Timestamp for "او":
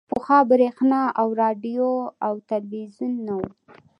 1.21-1.27, 2.27-2.33